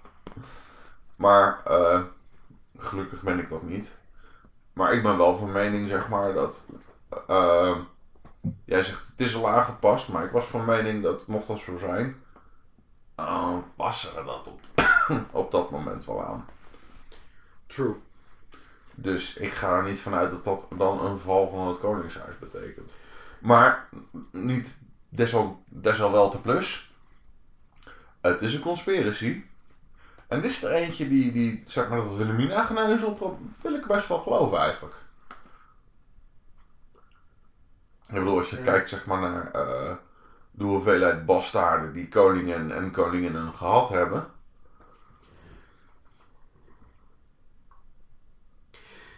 [1.16, 2.01] Maar eh,
[2.77, 3.99] gelukkig ben ik dat niet.
[4.73, 6.66] Maar ik ben wel van mening, zeg maar, dat...
[7.27, 7.77] eh,
[8.64, 11.77] jij zegt, het is al aangepast, maar ik was van mening dat, mocht dat zo
[11.77, 12.16] zijn...
[13.14, 14.61] dan passen we dat op,
[15.42, 16.47] op dat moment wel aan.
[17.66, 17.94] True.
[18.94, 22.92] Dus ik ga er niet vanuit dat dat dan een val van het Koningshuis betekent.
[23.38, 23.88] Maar
[24.33, 24.76] niet
[25.09, 26.94] desal, desal wel te plus.
[28.20, 29.44] Het is een conspiracy.
[30.29, 32.68] En dit is er eentje die, die zeg maar, dat Wilhelmina
[33.05, 34.94] op, wil ik best wel geloven eigenlijk.
[38.09, 38.62] Ik bedoel, als je Ja.
[38.62, 39.94] kijkt zeg maar naar eh,
[40.50, 44.26] de hoeveelheid bastaarden die koningen en koninginnen gehad hebben.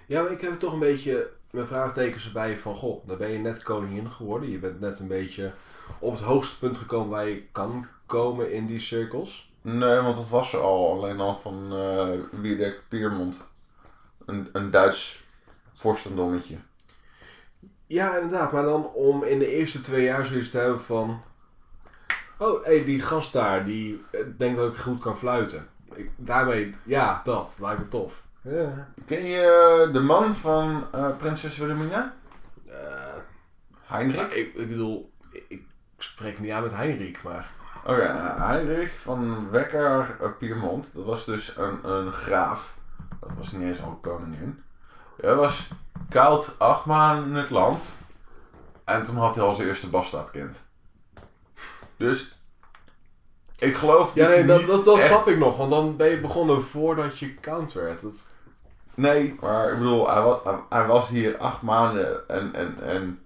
[0.08, 3.38] Ja, maar ik heb toch een beetje mijn vraagtekens erbij van, goh, dan ben je
[3.38, 4.50] net koningin geworden.
[4.50, 5.52] Je bent net een beetje
[5.98, 9.52] op het hoogste punt gekomen waar je kan komen in die cirkels.
[9.60, 10.90] Nee, want dat was er al.
[10.90, 13.48] Alleen al van eh Wiedek Piermont.
[14.26, 15.24] Een, een Duits
[15.74, 16.56] vorstendommetje.
[17.86, 18.52] Ja, inderdaad.
[18.52, 21.22] Maar dan om in de eerste twee jaar zoiets te hebben van...
[22.38, 25.66] Oh, hé, die gast daar, die eh, denkt dat ik goed kan fluiten.
[25.94, 28.22] Ik, daarmee, ja, dat lijkt me tof.
[28.48, 28.88] Ja.
[29.06, 32.14] Ken je de man van eh, prinses Wilhelmina?
[32.66, 32.74] Eh,
[33.82, 34.16] Heinrich?
[34.16, 35.62] maar ik, ik bedoel, ik, ik
[35.98, 37.50] spreek niet aan met Heinrich, maar...
[37.84, 40.94] Oké, eh, Heinrich van Wecker eh, Piemont.
[40.94, 42.76] Dat was dus een, een graaf.
[43.20, 44.62] Dat was niet eens al koningin.
[45.20, 45.68] Hij was
[46.08, 47.96] koud acht maanden in het land.
[48.84, 50.68] En toen had hij al zijn eerste bastaardkind.
[51.96, 52.38] Dus
[53.58, 55.56] ik geloof Ja, nee, dat, dat, dat echt- snap ik nog.
[55.56, 58.00] Want dan ben je begonnen voordat je count werd.
[58.00, 58.36] Dat...
[58.98, 63.22] Nee, maar ik bedoel, hij was, hij, was hier acht maanden en, en, en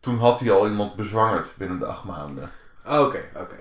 [0.00, 2.50] toen had hij al iemand bezwangerd binnen de acht maanden.
[2.82, 3.56] Ah, Oké, oké.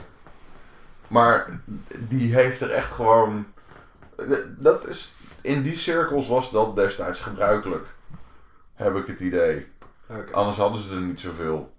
[1.08, 1.60] Maar
[1.98, 3.46] die heeft er echt gewoon.
[4.58, 7.86] Dat is, in die cirkels was dat destijds gebruikelijk.
[8.74, 9.68] Heb ik het idee.
[10.32, 11.74] Anders hadden ze er niet zoveel.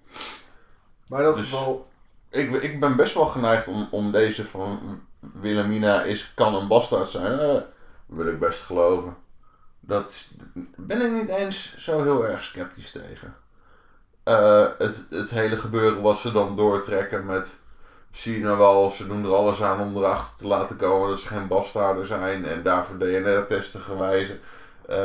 [1.09, 1.87] Maar dat Dus- geval...
[2.31, 7.09] Ik, ik ben best wel geneigd om, om deze van Wilhelmina is, kan een bastaard
[7.09, 7.39] zijn.
[7.39, 7.63] Eh,
[8.07, 9.17] wil ik best geloven.
[9.81, 10.29] Dat
[10.77, 13.35] ben ik niet eens zo heel erg sceptisch tegen.
[14.23, 17.57] Eh, het, het hele gebeuren wat ze dan doortrekken met...
[18.25, 21.47] Nou wel, ze doen er alles aan om erachter te laten komen dat ze geen
[21.49, 22.45] bastaarden zijn.
[22.45, 24.41] En daarvoor DNA-testen gewijzen.
[24.87, 24.97] Dan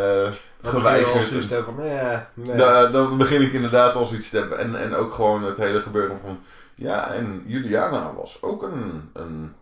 [0.62, 1.50] al geweigerd.
[1.50, 2.56] hebben van, nee, nee.
[2.56, 4.58] Da- dan begin ik inderdaad al zoiets te hebben.
[4.58, 6.40] En, en ook gewoon het hele gebeuren van...
[6.76, 9.56] Ja, en Juliana was ook een, een,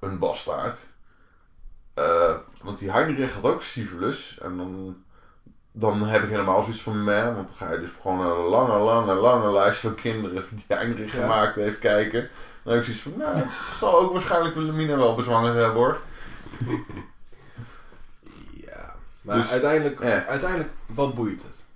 [0.00, 0.86] een bastaard.
[1.94, 2.25] Eh,
[2.66, 4.38] want die Heinrich had ook syphilis.
[4.42, 4.96] En dan,
[5.72, 7.34] dan heb ik helemaal zoiets van meh.
[7.34, 11.12] Want dan ga je dus gewoon een lange, lange, lange lijst van kinderen die Heinrich
[11.14, 11.20] Ja.
[11.20, 12.28] gemaakt heeft kijken.
[12.62, 15.98] Dan heb ik zoiets van, nou, het zal ook waarschijnlijk Wilhelmina wel bezwangerd hebben hoor.
[18.66, 18.94] Ja.
[19.20, 20.24] Maar Dus- uiteindelijk, Ja.
[20.24, 21.66] uiteindelijk, wat boeit het?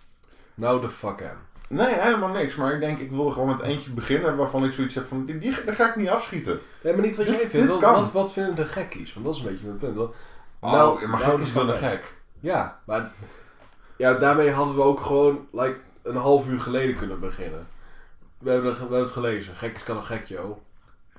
[0.55, 1.48] Nou de fuck aan.
[1.68, 2.55] Nee, helemaal niks.
[2.55, 5.38] Maar ik denk, ik wil gewoon met eentje beginnen waarvan ik zoiets heb van, die,
[5.38, 6.61] die, daar ga ik niet afschieten.
[6.83, 7.53] Nee, maar niet wat jij vindt.
[7.53, 7.94] dit Wat, kan.
[7.94, 9.12] wat, wat vinden de gekkies?
[9.14, 9.96] Want dat is een beetje mijn punt.
[9.96, 10.14] Want,
[10.61, 12.14] Oh, nou, maar nou gek is wel een gek.
[12.40, 13.11] Ja, maar
[13.96, 17.68] ja, daarmee hadden we ook gewoon like, een half uur geleden kunnen beginnen.
[18.38, 19.57] We hebben, we hebben het gelezen.
[19.57, 20.59] Gek is kan een gek, joh.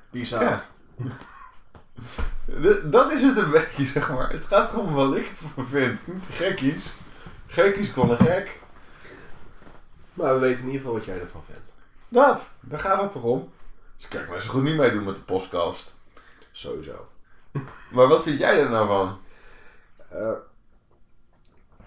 [0.09, 0.67] Peace out.
[2.91, 4.31] Dat is het een beetje, zeg maar.
[4.31, 6.07] Het gaat gewoon om wat ik ervan vind.
[6.07, 6.91] Niet gekkies.
[7.47, 8.59] Gekkies kon een gek.
[10.13, 11.75] Maar we weten in ieder geval wat jij ervan vindt.
[12.07, 13.51] Dat, daar gaat het toch om.
[13.97, 15.95] Dus kijk, maar ze goed niet meedoen met de podcast.
[16.51, 17.07] Sowieso.
[17.89, 19.19] Maar wat vind jij er nou van?
[20.11, 20.31] Eh,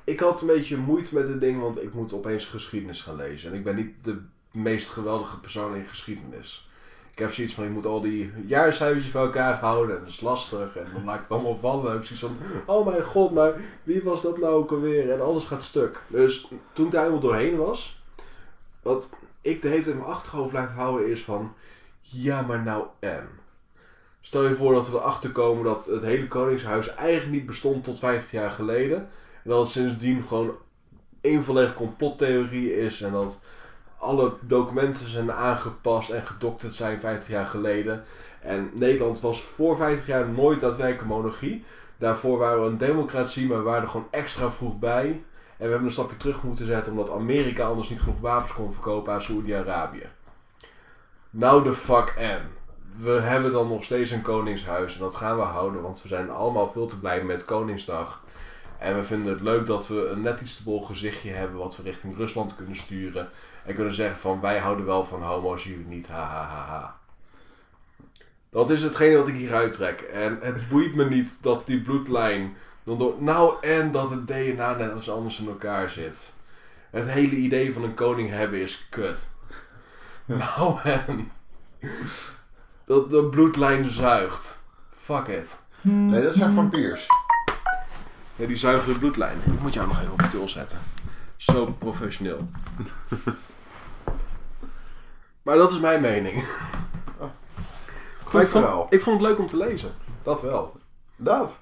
[0.04, 3.50] ik had een beetje moeite met dit ding, want ik moet opeens geschiedenis gaan lezen.
[3.50, 4.18] En ik ben niet de
[4.50, 6.68] meest geweldige persoon in geschiedenis.
[7.10, 10.20] Ik heb zoiets van, ik moet al die jaarcijfertjes bij elkaar houden en dat is
[10.20, 10.76] lastig.
[10.76, 11.82] En dan laat ik het allemaal vallen.
[11.84, 15.10] Dan heb ik zoiets van, oh mijn god, maar wie was dat nou ook alweer?
[15.10, 16.00] En alles gaat stuk.
[16.06, 18.02] Dus toen ik helemaal doorheen was,
[18.82, 19.10] wat
[19.40, 21.54] ik de hele tijd in mijn achterhoofd laat houden is van,
[22.00, 23.28] ja maar nou en?
[24.24, 27.98] Stel je voor dat we erachter komen dat het hele Koningshuis eigenlijk niet bestond tot
[27.98, 28.96] 50 jaar geleden.
[28.98, 30.54] En dat het sindsdien gewoon
[31.20, 33.02] één volledige complottheorie is.
[33.02, 33.40] En dat
[33.98, 38.04] alle documenten zijn aangepast en gedokterd zijn 50 jaar geleden.
[38.40, 41.64] En Nederland was voor 50 jaar nooit daadwerkelijk een monarchie.
[41.96, 45.06] Daarvoor waren we een democratie, maar we waren er gewoon extra vroeg bij.
[45.06, 48.72] En we hebben een stapje terug moeten zetten omdat Amerika anders niet genoeg wapens kon
[48.72, 50.06] verkopen aan Saoedi-Arabië.
[51.30, 52.62] Nou de fuck en.
[52.96, 56.30] We hebben dan nog steeds een koningshuis en dat gaan we houden, want we zijn
[56.30, 58.22] allemaal veel te blij met Koningsdag.
[58.78, 61.76] En we vinden het leuk dat we een net iets te bol gezichtje hebben wat
[61.76, 63.28] we richting Rusland kunnen sturen.
[63.64, 66.98] En kunnen zeggen van wij houden wel van homo's, jullie niet, ha ha ha ha.
[68.50, 70.00] Dat is hetgene wat ik hier uittrek.
[70.00, 73.22] En het boeit me niet dat die bloedlijn dan door...
[73.22, 76.32] Nou, en dat het DNA net als anders in elkaar zit.
[76.90, 79.30] Het hele idee van een koning hebben is kut.
[80.26, 81.30] Nou en...
[82.84, 84.62] Dat de bloedlijn zuigt.
[85.00, 85.58] Fuck it.
[85.80, 87.06] Nee, dat zijn vampiers.
[88.36, 89.38] Ja, die zuigen de bloedlijn.
[89.44, 90.78] Ik moet jou nog even op de til zetten.
[91.36, 92.48] Zo professioneel.
[95.42, 96.44] maar dat is mijn mening.
[98.24, 99.94] Goed ik, vond, ik vond het leuk om te lezen.
[100.22, 100.76] Dat wel.
[101.16, 101.58] Dat.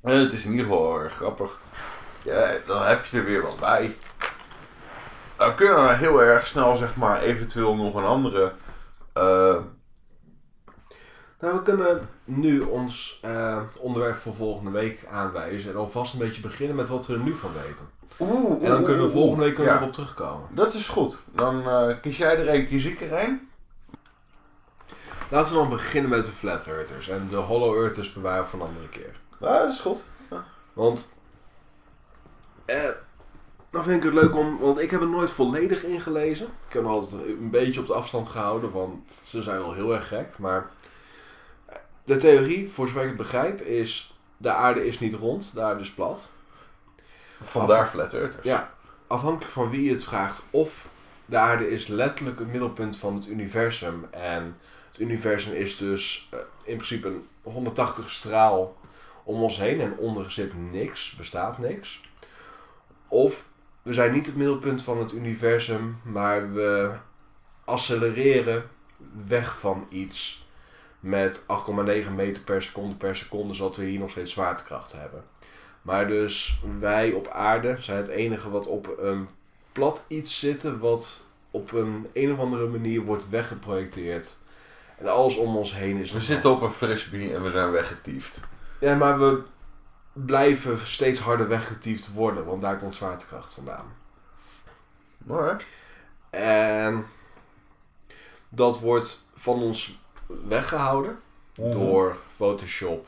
[0.00, 1.58] En het is in ieder geval erg grappig.
[2.22, 3.96] Ja, dan heb je er weer wat bij.
[5.36, 8.52] Dan kunnen we heel erg snel, zeg maar, eventueel nog een andere.
[9.14, 9.56] Eh,
[11.40, 15.70] Nou, we kunnen nu ons eh, onderwerp voor volgende week aanwijzen.
[15.70, 17.86] En alvast een beetje beginnen met wat we er nu van weten.
[18.18, 19.76] Oeh, En dan kunnen we volgende week ja.
[19.76, 20.48] erop terugkomen.
[20.50, 21.22] Dat is goed.
[21.34, 23.48] Dan eh, kies jij er een, kies ik er een.
[25.30, 27.08] Laten we dan beginnen met de Flat Earthers.
[27.08, 29.20] En de Hollow Earthers bewaren voor een andere keer.
[29.40, 30.02] Ja, dat is goed.
[30.72, 31.12] Want.
[32.64, 32.88] Eh,
[33.74, 34.58] nou vind ik het leuk om.
[34.58, 36.46] Want ik heb het nooit volledig ingelezen.
[36.46, 38.72] Ik heb hem altijd een beetje op de afstand gehouden.
[38.72, 40.38] Want ze zijn wel heel erg gek.
[40.38, 40.70] Maar.
[42.04, 44.18] De theorie, voor zover ik het begrijp, is.
[44.36, 46.32] De aarde is niet rond, de aarde is plat.
[47.42, 48.44] Vandaar Flat Earthers.
[48.44, 48.74] Ja,
[49.06, 50.42] afhankelijk van wie je het vraagt.
[50.50, 50.88] Of
[51.26, 54.06] de aarde is letterlijk het middelpunt van het universum.
[54.10, 54.56] En
[54.90, 58.76] het universum is dus eh, in principe een 180 straal
[59.24, 59.80] om ons heen.
[59.80, 62.00] En onder zit niks, bestaat niks.
[63.08, 63.52] Of
[63.84, 66.90] we zijn niet het middelpunt van het universum, maar we
[67.64, 68.64] accelereren
[69.26, 70.46] weg van iets
[71.00, 75.24] met 8,9 meter per seconde per seconde, zodat we hier nog steeds zwaartekracht hebben.
[75.82, 79.28] Maar dus wij op aarde zijn het enige wat op een
[79.72, 84.38] plat iets zitten, wat op een een of andere manier wordt weggeprojecteerd.
[84.98, 88.40] En alles om ons heen is We zitten op een frisbee en we zijn weggetiefd.
[88.80, 89.42] Ja, maar we
[90.14, 93.86] blijven steeds harder weggetiefd worden, want daar komt zwaartekracht vandaan.
[95.18, 95.64] Maar,
[96.30, 97.06] En
[98.48, 101.18] dat wordt van ons weggehouden
[101.54, 103.06] door Photoshop.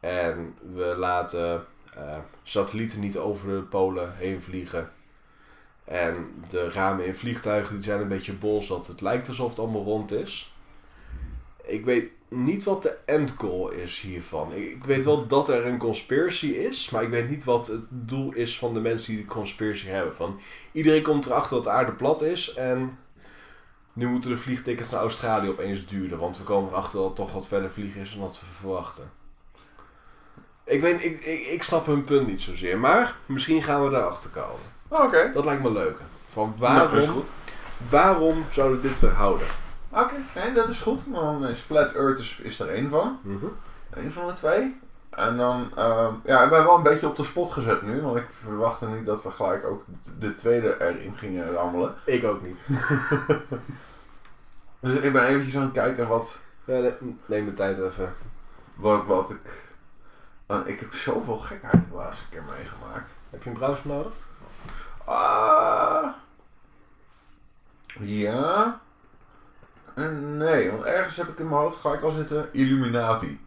[0.00, 4.92] En we laten eh, satellieten niet over de polen heen vliegen.
[5.84, 9.58] En de ramen in vliegtuigen die zijn een beetje bol, zodat het lijkt alsof het
[9.58, 10.54] allemaal rond is.
[11.62, 14.52] Ik weet niet wat de end goal is hiervan.
[14.52, 17.84] Ik, ik weet wel dat er een conspiracy is, maar ik weet niet wat het
[17.88, 20.16] doel is van de mensen die de conspiracy hebben.
[20.16, 20.40] Van,
[20.72, 22.98] iedereen komt erachter dat de aarde plat is en
[23.92, 27.32] nu moeten de vliegtickets naar Australië opeens duurder, want we komen erachter dat het toch
[27.32, 29.10] wat verder vliegen is dan dat we verwachten.
[30.64, 34.30] Ik, weet, ik, ik, ik snap hun punt niet zozeer, maar misschien gaan we daarachter
[34.30, 34.66] komen.
[34.88, 35.30] Oké.
[35.34, 35.98] Dat lijkt me leuk.
[36.26, 37.24] Van Nou, waarom,
[37.90, 39.46] waarom zouden we dit verhouden?
[39.90, 41.00] Oké, nee, dat is goed.
[41.12, 43.18] Dan is Flat Earthers is er één van.
[43.22, 43.46] Mhm.
[43.90, 44.80] Eén van de twee.
[45.10, 48.16] En dan, ehm, ja, ik ben wel een beetje op de spot gezet nu, want
[48.16, 49.84] ik verwachtte niet dat we gelijk ook
[50.18, 51.94] de tweede erin gingen rammelen.
[52.04, 52.58] Ik ook niet.
[54.80, 56.90] Dus ik ben eventjes aan het kijken wat, Ja,
[57.26, 58.14] neem de tijd even.
[58.74, 59.68] wat, wat ik...
[60.46, 63.14] eh, ik heb zoveel gekheid de laatste keer meegemaakt.
[63.30, 64.12] Heb je een browser nodig?
[65.04, 66.08] Ah,
[68.00, 68.80] ja.
[69.94, 73.40] En nee, want ergens heb ik in mijn hoofd gelijk al zitten Illuminati.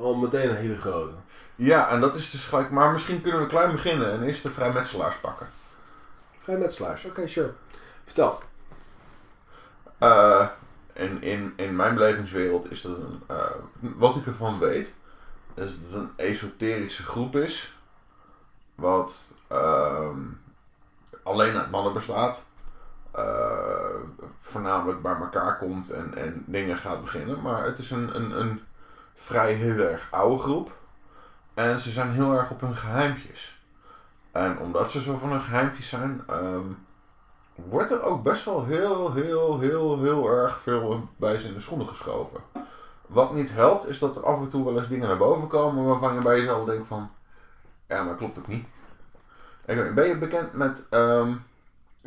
[0.00, 1.14] Al meteen een hele grote.
[1.54, 4.50] Ja, en dat is dus gelijk, maar misschien kunnen we klein beginnen en eerst de
[4.50, 5.48] vrijmetselaars pakken.
[6.42, 7.52] Vrijmetselaars, oké, sure.
[8.04, 8.42] Vertel.
[9.98, 10.46] Eh,
[10.92, 14.94] in, in, in mijn belevingswereld is dat een, eh, wat ik ervan weet,
[15.54, 17.78] is dat het een esoterische groep is,
[18.74, 20.20] wat ehm,
[21.22, 22.55] alleen uit mannen bestaat, eh,
[24.38, 28.60] voornamelijk bij elkaar komt en, en dingen gaat beginnen, maar het is een, een, een
[29.14, 30.72] vrij heel erg oude groep
[31.54, 33.60] en ze zijn heel erg op hun geheimpjes.
[34.32, 36.66] En omdat ze zo van hun geheimpjes zijn, ehm,
[37.54, 41.60] wordt er ook best wel heel, heel, heel, heel erg veel bij ze in de
[41.60, 42.40] schoenen geschoven.
[43.06, 45.84] Wat niet helpt, is dat er af en toe wel eens dingen naar boven komen
[45.84, 47.10] waarvan je bij jezelf denkt van...
[47.88, 48.66] Ja, maar klopt ook niet,
[49.94, 51.32] ben je bekend met ehm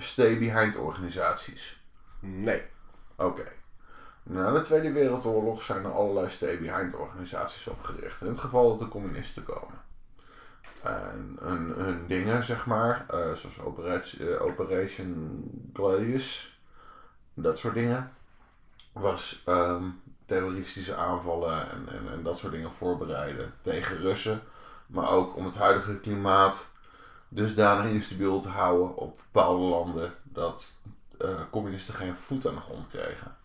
[0.02, 1.84] stay behind organisaties?
[2.20, 2.64] Nee.
[3.16, 3.52] Oké.
[4.24, 8.22] Na de Tweede Wereldoorlog zijn er allerlei stay behind organisaties opgericht.
[8.22, 9.82] In het geval dat de communisten komen.
[10.82, 15.44] En hun, hun dingen, zeg maar, eh, zoals Operation, eh, Operation
[15.74, 16.60] Gladius,
[17.34, 18.12] dat soort dingen,
[18.92, 19.84] was ehm,
[20.26, 24.42] terroristische aanvallen en, en, en dat soort dingen voorbereiden tegen Russen.
[24.88, 26.68] Maar ook om het huidige klimaat
[27.30, 30.74] dusdanig instabiel te houden op bepaalde landen dat
[31.18, 33.36] eh, communisten geen voet aan de grond kregen.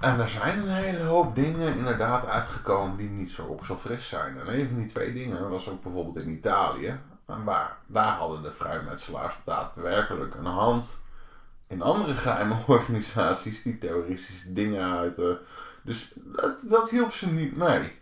[0.00, 4.08] En er zijn een hele hoop dingen inderdaad uitgekomen die niet zo op zo fris
[4.08, 4.40] zijn.
[4.40, 7.00] En een van die twee dingen was ook bijvoorbeeld in Italië.
[7.44, 11.02] Waar, daar hadden de vrijmetselaars daadwerkelijk een hand
[11.66, 15.38] in andere geheime organisaties die terroristische dingen uiten.
[15.82, 17.99] Dus dat, dat hielp ze niet mee.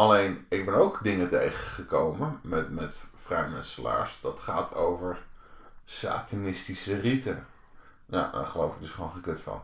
[0.00, 4.18] Alleen, ik ben ook dingen tegengekomen met, met vrijmetselaars.
[4.22, 5.18] Dat gaat over
[5.84, 7.46] satanistische riten.
[8.06, 9.62] Nou, daar geloof ik dus gewoon gekut van.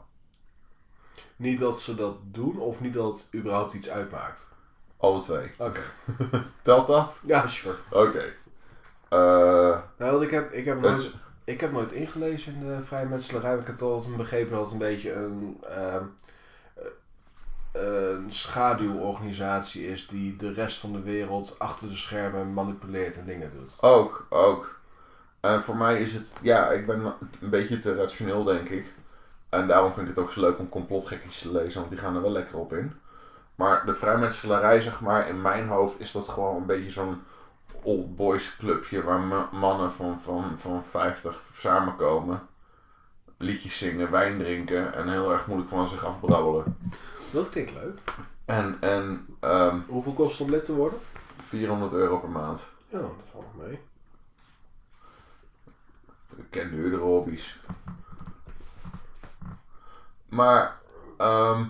[1.37, 4.49] Niet dat ze dat doen of niet dat het überhaupt iets uitmaakt.
[4.97, 5.51] Alle twee.
[5.59, 5.81] Oké.
[6.63, 7.23] Telt dat?
[7.27, 7.77] Ja, sure.
[7.91, 8.25] Oké.
[9.11, 9.83] Nou,
[10.13, 13.57] want ik heb, ik heb het nooit, is- ik heb nooit ingelezen in de vrijmetselarij.
[13.59, 16.03] Ik heb altijd begrepen dat het een beetje een, ehm, eh,
[17.79, 23.51] een schaduworganisatie is die de rest van de wereld achter de schermen manipuleert en dingen
[23.59, 23.79] doet.
[23.81, 24.81] Ook, ook.
[25.41, 27.05] En voor mij is het, ja, ik ben
[27.41, 28.95] een beetje te rationeel, denk ik.
[29.49, 32.17] En daarom vind ik het ook zo leuk om complotgekkies te lezen, want die gaan
[32.17, 32.93] er wel lekker op in.
[33.55, 37.23] Maar de vrijmetselarij, zeg maar, in mijn hoofd is dat gewoon een beetje zo'n
[37.83, 42.41] old boys clubje waar ma- mannen van, van, van 50 samenkomen.
[43.39, 46.77] Liedjes zingen, wijn drinken en heel erg moeilijk van zich afbrabbelen.
[47.33, 47.99] Dat klinkt leuk.
[48.45, 50.99] En, en ehm, Hoeveel kost het om lid te worden?
[51.43, 52.71] 400 euro per maand.
[52.89, 53.81] Ja, dat valt mee.
[56.37, 57.61] Ik ken duurdere hobby's.
[60.29, 60.79] Maar
[61.17, 61.65] ehm,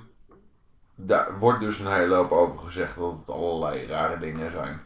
[0.95, 4.81] daar wordt dus een hele hoop over gezegd dat het allerlei rare dingen zijn.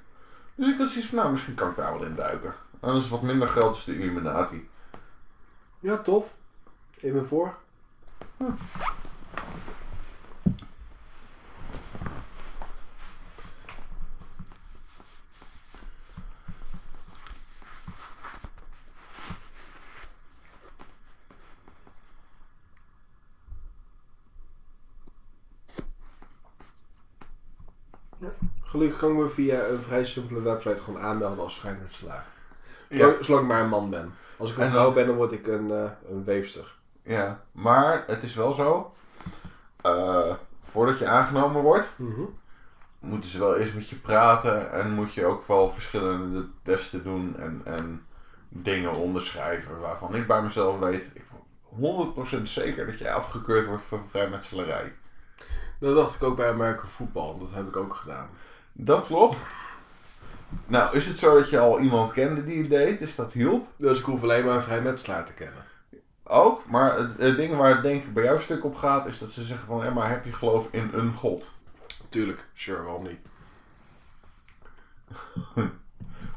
[0.55, 2.55] Dus ik had zoiets van, nou, misschien kan ik daar wel in duiken.
[2.81, 4.71] En dat is wat minder geld als de Illuminati.
[5.79, 6.35] Ja, tof.
[6.97, 7.55] Ik ben voor.
[28.81, 32.25] Gelukkig kan ik me via een vrij simpele website gewoon aanmelden als vrijmetselaar.
[32.89, 34.15] Zolang, zolang ik maar een man ben.
[34.37, 36.75] Als ik een En vrouw dan- ben, dan word ik een, eh, een weefster.
[37.03, 38.93] Ja, maar het is wel zo.
[39.83, 41.97] eh, voordat je aangenomen wordt,
[43.01, 44.73] moeten ze wel eerst met je praten.
[44.73, 48.07] En moet je ook wel verschillende testen doen en, en
[48.49, 49.79] dingen onderschrijven.
[49.79, 54.93] Waarvan ik bij mezelf weet, ik ben 100% zeker dat je afgekeurd wordt voor vrijmetselarij.
[55.81, 57.39] Dat dacht ik ook bij American Football.
[57.39, 58.29] Dat heb ik ook gedaan.
[58.73, 59.43] Dat klopt.
[60.67, 63.67] Nou, is het zo dat je al iemand kende die het deed, dus dat hielp?
[63.77, 65.65] Dus ik hoef alleen maar een vrijmetselaar te kennen.
[66.25, 69.19] Ook, maar het, het ding waar het denk ik bij jou stuk op gaat, is
[69.19, 71.53] dat ze zeggen van, ja, maar heb je geloof in een god?
[72.09, 73.19] Tuurlijk, sure, waarom niet?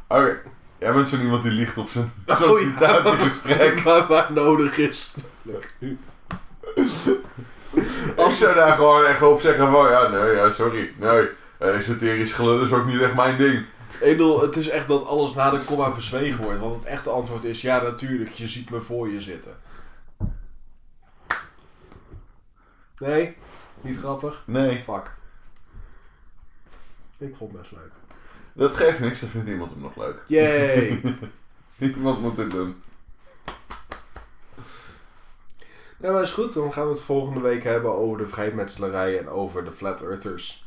[0.07, 0.41] Oké,
[0.77, 2.35] jij bent zo iemand die liegt op zijn Oh, ja.
[2.35, 3.79] sollicitatiegesprek.
[3.85, 5.13] waar, waar nodig is.
[8.17, 12.61] Als ze daar gewoon echt op zeggen van, ja, nee, ja, sorry, nee, esoterisch gelul
[12.61, 13.65] is ook niet echt mijn ding.
[14.01, 16.59] Ik bedoel, het is echt dat alles na de komma verzwegen wordt.
[16.59, 19.57] Want het echte antwoord is, ja natuurlijk, je ziet me voor je zitten.
[22.97, 23.35] Nee,
[23.81, 24.43] niet grappig.
[24.45, 25.11] Nee, Fuck.
[27.17, 27.91] Ik vond het best leuk.
[28.53, 30.23] dat geeft niks, dan vindt iemand hem nog leuk.
[30.27, 31.01] Yay!
[31.77, 32.81] Iemand moet dit doen.
[35.97, 36.53] nou, maar is goed.
[36.53, 40.62] Dan gaan we het volgende week hebben over de vrijmetselarij en over de Flat Earthers.